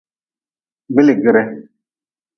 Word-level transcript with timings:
Gbligire. 0.95 1.43